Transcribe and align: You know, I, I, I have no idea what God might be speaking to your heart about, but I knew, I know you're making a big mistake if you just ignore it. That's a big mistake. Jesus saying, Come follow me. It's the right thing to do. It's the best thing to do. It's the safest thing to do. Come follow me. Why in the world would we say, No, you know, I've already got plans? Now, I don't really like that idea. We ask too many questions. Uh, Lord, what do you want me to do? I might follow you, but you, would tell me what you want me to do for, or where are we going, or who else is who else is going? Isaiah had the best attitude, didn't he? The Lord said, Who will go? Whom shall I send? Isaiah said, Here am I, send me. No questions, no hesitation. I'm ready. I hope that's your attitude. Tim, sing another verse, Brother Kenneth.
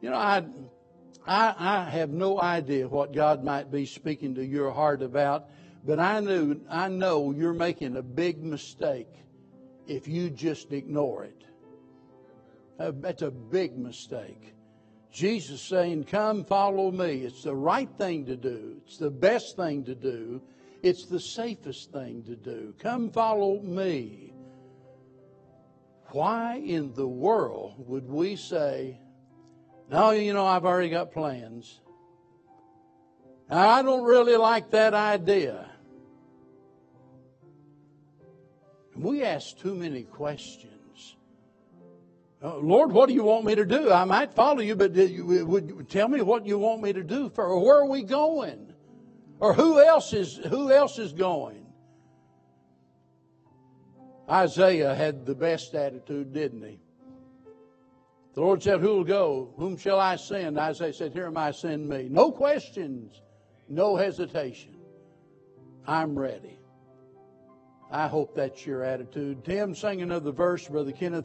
You 0.00 0.10
know, 0.10 0.16
I, 0.16 0.44
I, 1.26 1.54
I 1.58 1.90
have 1.90 2.10
no 2.10 2.40
idea 2.40 2.88
what 2.88 3.12
God 3.12 3.44
might 3.44 3.70
be 3.70 3.84
speaking 3.86 4.34
to 4.36 4.44
your 4.44 4.70
heart 4.70 5.02
about, 5.02 5.48
but 5.84 5.98
I 5.98 6.20
knew, 6.20 6.60
I 6.68 6.88
know 6.88 7.32
you're 7.32 7.52
making 7.52 7.96
a 7.96 8.02
big 8.02 8.42
mistake 8.42 9.08
if 9.86 10.08
you 10.08 10.30
just 10.30 10.72
ignore 10.72 11.24
it. 11.24 11.44
That's 12.78 13.22
a 13.22 13.30
big 13.30 13.76
mistake. 13.76 14.54
Jesus 15.12 15.60
saying, 15.60 16.04
Come 16.04 16.44
follow 16.44 16.90
me. 16.90 17.24
It's 17.24 17.42
the 17.42 17.54
right 17.54 17.88
thing 17.98 18.24
to 18.26 18.36
do. 18.36 18.80
It's 18.86 18.96
the 18.96 19.10
best 19.10 19.56
thing 19.56 19.84
to 19.84 19.94
do. 19.94 20.40
It's 20.82 21.04
the 21.04 21.20
safest 21.20 21.92
thing 21.92 22.22
to 22.22 22.36
do. 22.36 22.74
Come 22.78 23.10
follow 23.10 23.60
me. 23.60 24.32
Why 26.12 26.56
in 26.56 26.94
the 26.94 27.06
world 27.06 27.74
would 27.86 28.08
we 28.08 28.36
say, 28.36 28.98
No, 29.90 30.10
you 30.10 30.32
know, 30.32 30.46
I've 30.46 30.64
already 30.64 30.88
got 30.88 31.10
plans? 31.10 31.80
Now, 33.50 33.68
I 33.68 33.82
don't 33.82 34.04
really 34.04 34.36
like 34.36 34.70
that 34.70 34.94
idea. 34.94 35.68
We 38.94 39.24
ask 39.24 39.58
too 39.58 39.74
many 39.74 40.04
questions. 40.04 41.16
Uh, 42.42 42.58
Lord, 42.58 42.92
what 42.92 43.08
do 43.08 43.14
you 43.14 43.24
want 43.24 43.44
me 43.44 43.56
to 43.56 43.64
do? 43.64 43.90
I 43.90 44.04
might 44.04 44.32
follow 44.32 44.60
you, 44.60 44.76
but 44.76 44.94
you, 44.94 45.44
would 45.46 45.88
tell 45.90 46.06
me 46.06 46.22
what 46.22 46.46
you 46.46 46.58
want 46.58 46.82
me 46.82 46.92
to 46.92 47.02
do 47.02 47.28
for, 47.28 47.44
or 47.44 47.64
where 47.64 47.78
are 47.78 47.88
we 47.88 48.04
going, 48.04 48.72
or 49.40 49.52
who 49.54 49.82
else 49.82 50.12
is 50.12 50.36
who 50.36 50.70
else 50.70 50.98
is 50.98 51.12
going? 51.12 51.66
Isaiah 54.30 54.94
had 54.94 55.26
the 55.26 55.34
best 55.34 55.74
attitude, 55.74 56.32
didn't 56.32 56.62
he? 56.62 56.78
The 58.34 58.40
Lord 58.40 58.62
said, 58.62 58.80
Who 58.80 58.88
will 58.88 59.04
go? 59.04 59.52
Whom 59.56 59.76
shall 59.76 59.98
I 59.98 60.16
send? 60.16 60.58
Isaiah 60.58 60.92
said, 60.92 61.12
Here 61.12 61.26
am 61.26 61.36
I, 61.36 61.50
send 61.50 61.88
me. 61.88 62.08
No 62.08 62.30
questions, 62.30 63.20
no 63.68 63.96
hesitation. 63.96 64.76
I'm 65.86 66.18
ready. 66.18 66.58
I 67.90 68.06
hope 68.06 68.36
that's 68.36 68.64
your 68.64 68.84
attitude. 68.84 69.44
Tim, 69.44 69.74
sing 69.74 70.00
another 70.00 70.30
verse, 70.30 70.68
Brother 70.68 70.92
Kenneth. 70.92 71.18